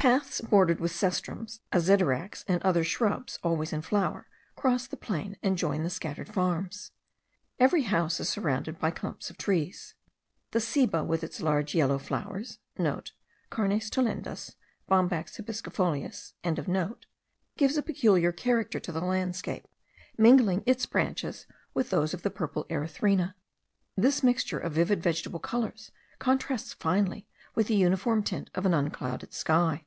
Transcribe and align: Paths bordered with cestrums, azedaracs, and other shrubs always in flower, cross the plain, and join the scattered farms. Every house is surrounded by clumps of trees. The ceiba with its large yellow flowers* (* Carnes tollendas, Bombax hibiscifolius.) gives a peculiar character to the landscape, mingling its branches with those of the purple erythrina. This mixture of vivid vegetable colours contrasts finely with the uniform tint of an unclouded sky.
Paths 0.00 0.40
bordered 0.40 0.78
with 0.78 0.92
cestrums, 0.92 1.58
azedaracs, 1.72 2.44
and 2.46 2.62
other 2.62 2.84
shrubs 2.84 3.36
always 3.42 3.72
in 3.72 3.82
flower, 3.82 4.28
cross 4.54 4.86
the 4.86 4.96
plain, 4.96 5.36
and 5.42 5.58
join 5.58 5.82
the 5.82 5.90
scattered 5.90 6.28
farms. 6.32 6.92
Every 7.58 7.82
house 7.82 8.20
is 8.20 8.28
surrounded 8.28 8.78
by 8.78 8.92
clumps 8.92 9.28
of 9.28 9.36
trees. 9.36 9.96
The 10.52 10.60
ceiba 10.60 11.02
with 11.04 11.24
its 11.24 11.42
large 11.42 11.74
yellow 11.74 11.98
flowers* 11.98 12.60
(* 12.66 12.76
Carnes 12.78 13.90
tollendas, 13.90 14.54
Bombax 14.88 15.36
hibiscifolius.) 15.40 17.00
gives 17.56 17.76
a 17.76 17.82
peculiar 17.82 18.30
character 18.30 18.78
to 18.78 18.92
the 18.92 19.00
landscape, 19.00 19.66
mingling 20.16 20.62
its 20.64 20.86
branches 20.86 21.44
with 21.74 21.90
those 21.90 22.14
of 22.14 22.22
the 22.22 22.30
purple 22.30 22.66
erythrina. 22.70 23.34
This 23.96 24.22
mixture 24.22 24.60
of 24.60 24.74
vivid 24.74 25.02
vegetable 25.02 25.40
colours 25.40 25.90
contrasts 26.20 26.72
finely 26.72 27.26
with 27.56 27.66
the 27.66 27.74
uniform 27.74 28.22
tint 28.22 28.48
of 28.54 28.64
an 28.64 28.74
unclouded 28.74 29.34
sky. 29.34 29.86